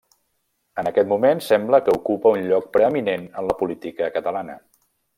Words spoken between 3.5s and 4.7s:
la política catalana.